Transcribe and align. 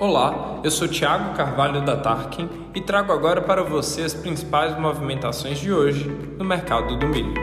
Olá, 0.00 0.62
eu 0.64 0.70
sou 0.70 0.88
Thiago 0.88 1.36
Carvalho 1.36 1.84
da 1.84 1.94
Tarkin 1.94 2.48
e 2.74 2.80
trago 2.80 3.12
agora 3.12 3.42
para 3.42 3.62
você 3.62 4.00
as 4.00 4.14
principais 4.14 4.74
movimentações 4.80 5.58
de 5.58 5.70
hoje 5.70 6.08
no 6.38 6.42
mercado 6.42 6.96
do 6.96 7.06
milho. 7.06 7.34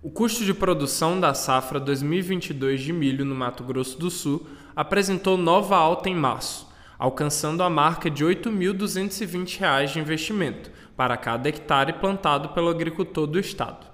O 0.00 0.08
custo 0.08 0.44
de 0.44 0.54
produção 0.54 1.18
da 1.18 1.34
safra 1.34 1.80
2022 1.80 2.80
de 2.80 2.92
milho 2.92 3.24
no 3.24 3.34
Mato 3.34 3.64
Grosso 3.64 3.98
do 3.98 4.08
Sul 4.08 4.46
apresentou 4.76 5.36
nova 5.36 5.76
alta 5.76 6.08
em 6.08 6.14
março, 6.14 6.68
alcançando 6.96 7.64
a 7.64 7.68
marca 7.68 8.08
de 8.08 8.24
R$ 8.24 8.36
8.220 8.36 9.92
de 9.92 9.98
investimento 9.98 10.70
para 10.96 11.16
cada 11.16 11.48
hectare 11.48 11.94
plantado 11.94 12.50
pelo 12.50 12.68
agricultor 12.68 13.26
do 13.26 13.40
estado. 13.40 13.89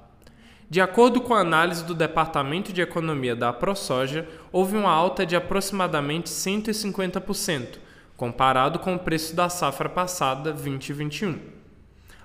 De 0.69 0.81
acordo 0.81 1.21
com 1.21 1.33
a 1.33 1.41
análise 1.41 1.85
do 1.85 1.95
Departamento 1.95 2.73
de 2.73 2.83
Economia 2.83 3.37
da 3.37 3.53
ProSoja, 3.53 4.29
houve 4.51 4.77
uma 4.77 4.91
alta 4.91 5.25
de 5.25 5.37
aproximadamente 5.37 6.29
150%, 6.29 7.79
comparado 8.17 8.81
com 8.81 8.97
o 8.97 8.99
preço 8.99 9.37
da 9.37 9.49
safra 9.49 9.89
passada 9.89 10.53
2021. 10.53 11.39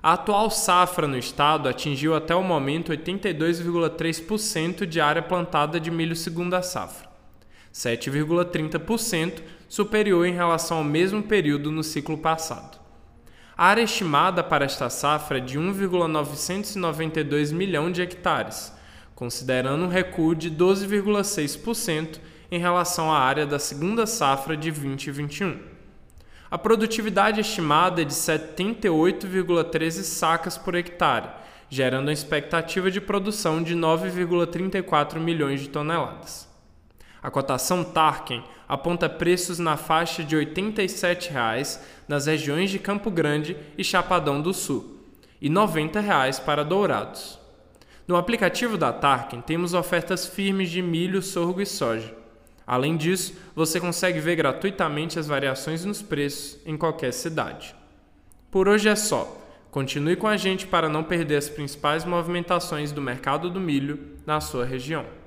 A 0.02 0.14
atual 0.14 0.50
safra 0.50 1.08
no 1.08 1.20
estado 1.20 1.70
atingiu 1.70 2.16
até 2.16 2.34
o 2.34 2.42
momento 2.42 2.92
82,3% 2.92 4.88
de 4.88 5.00
área 5.00 5.22
plantada 5.22 5.80
de 5.80 5.92
milho 5.92 6.16
segunda 6.16 6.64
safra, 6.64 7.08
7,30% 7.72 9.44
superior 9.70 10.26
em 10.26 10.34
relação 10.34 10.80
ao 10.80 10.84
mesmo 10.84 11.22
período 11.22 11.72
no 11.72 11.84
ciclo 11.84 12.18
passado. 12.18 12.81
A 13.58 13.66
área 13.66 13.84
estimada 13.84 14.44
para 14.44 14.66
esta 14.66 14.90
safra 14.90 15.38
é 15.38 15.42
de 15.42 15.60
1,992 15.60 17.52
milhão 17.52 17.92
de 17.92 18.02
hectares, 18.02 18.74
considerando 19.14 19.86
um 19.86 19.90
recuo 19.90 20.34
de 20.34 20.50
12,6% 20.50 22.20
em 22.50 22.60
relação 22.60 23.12
à 23.12 23.20
área 23.20 23.46
da 23.46 23.60
segunda 23.60 24.08
safra 24.08 24.58
de 24.58 24.72
2021. 24.72 25.60
A 26.50 26.58
produtividade 26.58 27.40
estimada 27.40 28.02
é 28.02 28.06
de 28.06 28.14
78,13 28.14 30.04
sacas 30.04 30.58
por 30.58 30.76
hectare, 30.76 31.30
gerando 31.70 32.08
uma 32.08 32.14
expectativa 32.14 32.92
de 32.92 33.00
produção 33.00 33.64
de 33.64 33.74
9,34 33.76 35.18
milhões 35.18 35.62
de 35.62 35.70
toneladas. 35.70 36.51
A 37.22 37.30
cotação 37.30 37.84
Tarkin 37.84 38.44
aponta 38.68 39.08
preços 39.08 39.60
na 39.60 39.78
faixa 39.78 40.24
de 40.24 40.36
R$ 40.36 40.46
87,00 40.46 41.80
nas 42.08 42.26
regiões 42.26 42.72
de 42.72 42.80
Campo 42.80 43.12
Grande 43.12 43.56
e 43.78 43.84
Chapadão 43.84 44.42
do 44.42 44.54
Sul 44.54 44.98
e 45.40 45.48
R$ 45.48 45.54
90,00 45.54 46.44
para 46.44 46.64
Dourados. 46.64 47.40
No 48.08 48.16
aplicativo 48.16 48.78
da 48.78 48.92
Tarkin 48.92 49.42
temos 49.42 49.74
ofertas 49.74 50.26
firmes 50.26 50.70
de 50.70 50.82
milho, 50.82 51.22
sorgo 51.22 51.62
e 51.62 51.66
soja. 51.66 52.14
Além 52.66 52.98
disso, 52.98 53.36
você 53.56 53.80
consegue 53.80 54.20
ver 54.20 54.36
gratuitamente 54.36 55.20
as 55.20 55.28
variações 55.28 55.86
nos 55.86 56.02
preços 56.02 56.60
em 56.66 56.76
qualquer 56.76 57.12
cidade. 57.12 57.76
Por 58.50 58.68
hoje 58.68 58.90
é 58.90 58.96
só. 58.96 59.38
Continue 59.70 60.16
com 60.16 60.28
a 60.28 60.38
gente 60.38 60.68
para 60.68 60.90
não 60.90 61.04
perder 61.04 61.38
as 61.38 61.50
principais 61.50 62.04
movimentações 62.04 62.92
do 62.92 63.02
mercado 63.02 63.50
do 63.50 63.60
milho 63.60 64.18
na 64.26 64.42
sua 64.42 64.66
região. 64.66 65.21